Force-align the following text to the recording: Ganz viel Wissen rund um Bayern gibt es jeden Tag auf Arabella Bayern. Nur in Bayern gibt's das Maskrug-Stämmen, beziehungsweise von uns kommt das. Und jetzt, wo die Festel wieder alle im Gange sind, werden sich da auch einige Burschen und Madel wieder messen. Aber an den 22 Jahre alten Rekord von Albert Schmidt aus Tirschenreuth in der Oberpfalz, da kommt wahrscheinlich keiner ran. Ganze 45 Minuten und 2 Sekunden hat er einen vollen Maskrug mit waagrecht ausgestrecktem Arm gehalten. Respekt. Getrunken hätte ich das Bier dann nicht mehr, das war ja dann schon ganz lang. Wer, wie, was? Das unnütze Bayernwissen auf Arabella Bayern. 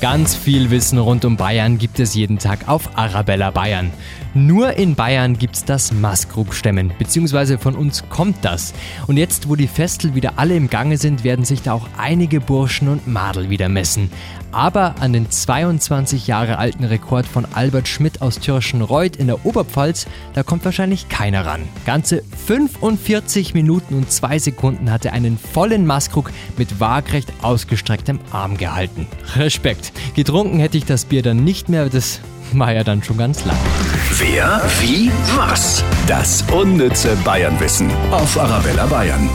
Ganz 0.00 0.36
viel 0.36 0.70
Wissen 0.70 0.98
rund 0.98 1.24
um 1.24 1.36
Bayern 1.36 1.76
gibt 1.76 1.98
es 1.98 2.14
jeden 2.14 2.38
Tag 2.38 2.68
auf 2.68 2.96
Arabella 2.96 3.50
Bayern. 3.50 3.90
Nur 4.32 4.74
in 4.74 4.94
Bayern 4.94 5.36
gibt's 5.36 5.64
das 5.64 5.92
Maskrug-Stämmen, 5.92 6.92
beziehungsweise 6.98 7.58
von 7.58 7.74
uns 7.74 8.04
kommt 8.08 8.36
das. 8.42 8.74
Und 9.08 9.16
jetzt, 9.16 9.48
wo 9.48 9.56
die 9.56 9.66
Festel 9.66 10.14
wieder 10.14 10.34
alle 10.36 10.54
im 10.54 10.70
Gange 10.70 10.98
sind, 10.98 11.24
werden 11.24 11.44
sich 11.44 11.62
da 11.62 11.72
auch 11.72 11.88
einige 11.96 12.40
Burschen 12.40 12.88
und 12.88 13.08
Madel 13.08 13.50
wieder 13.50 13.68
messen. 13.68 14.10
Aber 14.52 14.94
an 15.00 15.12
den 15.12 15.30
22 15.30 16.26
Jahre 16.26 16.58
alten 16.58 16.84
Rekord 16.84 17.26
von 17.26 17.46
Albert 17.52 17.88
Schmidt 17.88 18.22
aus 18.22 18.38
Tirschenreuth 18.38 19.16
in 19.16 19.26
der 19.26 19.44
Oberpfalz, 19.44 20.06
da 20.34 20.42
kommt 20.42 20.64
wahrscheinlich 20.64 21.08
keiner 21.08 21.44
ran. 21.44 21.62
Ganze 21.84 22.22
45 22.46 23.54
Minuten 23.54 23.94
und 23.94 24.10
2 24.12 24.38
Sekunden 24.38 24.90
hat 24.90 25.04
er 25.04 25.12
einen 25.12 25.38
vollen 25.38 25.86
Maskrug 25.86 26.30
mit 26.56 26.80
waagrecht 26.80 27.32
ausgestrecktem 27.42 28.20
Arm 28.30 28.56
gehalten. 28.56 29.06
Respekt. 29.36 29.87
Getrunken 30.14 30.58
hätte 30.58 30.78
ich 30.78 30.84
das 30.84 31.04
Bier 31.04 31.22
dann 31.22 31.44
nicht 31.44 31.68
mehr, 31.68 31.88
das 31.88 32.20
war 32.52 32.72
ja 32.72 32.84
dann 32.84 33.02
schon 33.02 33.16
ganz 33.18 33.44
lang. 33.44 33.56
Wer, 34.18 34.62
wie, 34.80 35.10
was? 35.36 35.84
Das 36.06 36.44
unnütze 36.50 37.16
Bayernwissen 37.24 37.90
auf 38.10 38.38
Arabella 38.38 38.86
Bayern. 38.86 39.28